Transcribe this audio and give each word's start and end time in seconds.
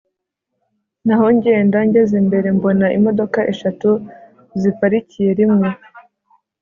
naho 1.05 1.25
ngenda 1.35 1.77
ngeze 1.87 2.15
imbere 2.23 2.47
mbona 2.57 2.87
imodoka 2.97 3.39
eshatu 3.51 3.89
ziparikiye 4.61 5.29
rimwe 5.39 5.69